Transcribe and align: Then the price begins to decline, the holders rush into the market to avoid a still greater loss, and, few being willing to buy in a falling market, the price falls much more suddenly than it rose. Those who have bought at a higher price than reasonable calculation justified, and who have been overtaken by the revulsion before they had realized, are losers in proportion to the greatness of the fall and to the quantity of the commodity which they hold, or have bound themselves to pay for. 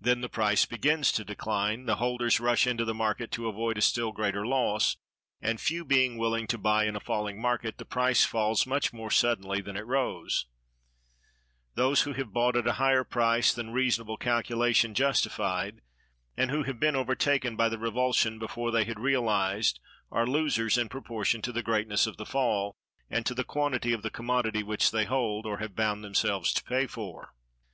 Then 0.00 0.22
the 0.22 0.30
price 0.30 0.64
begins 0.64 1.12
to 1.12 1.26
decline, 1.26 1.84
the 1.84 1.96
holders 1.96 2.40
rush 2.40 2.66
into 2.66 2.86
the 2.86 2.94
market 2.94 3.30
to 3.32 3.48
avoid 3.48 3.76
a 3.76 3.82
still 3.82 4.10
greater 4.10 4.46
loss, 4.46 4.96
and, 5.42 5.60
few 5.60 5.84
being 5.84 6.16
willing 6.16 6.46
to 6.46 6.56
buy 6.56 6.86
in 6.86 6.96
a 6.96 7.00
falling 7.00 7.38
market, 7.38 7.76
the 7.76 7.84
price 7.84 8.24
falls 8.24 8.66
much 8.66 8.94
more 8.94 9.10
suddenly 9.10 9.60
than 9.60 9.76
it 9.76 9.84
rose. 9.86 10.46
Those 11.74 12.00
who 12.00 12.14
have 12.14 12.32
bought 12.32 12.56
at 12.56 12.66
a 12.66 12.72
higher 12.80 13.04
price 13.04 13.52
than 13.52 13.74
reasonable 13.74 14.16
calculation 14.16 14.94
justified, 14.94 15.82
and 16.34 16.50
who 16.50 16.62
have 16.62 16.80
been 16.80 16.96
overtaken 16.96 17.54
by 17.54 17.68
the 17.68 17.76
revulsion 17.76 18.38
before 18.38 18.70
they 18.70 18.84
had 18.84 18.98
realized, 19.00 19.80
are 20.10 20.26
losers 20.26 20.78
in 20.78 20.88
proportion 20.88 21.42
to 21.42 21.52
the 21.52 21.62
greatness 21.62 22.06
of 22.06 22.16
the 22.16 22.24
fall 22.24 22.74
and 23.10 23.26
to 23.26 23.34
the 23.34 23.44
quantity 23.44 23.92
of 23.92 24.00
the 24.02 24.08
commodity 24.08 24.62
which 24.62 24.92
they 24.92 25.04
hold, 25.04 25.44
or 25.44 25.58
have 25.58 25.76
bound 25.76 26.02
themselves 26.02 26.54
to 26.54 26.64
pay 26.64 26.86
for. 26.86 27.34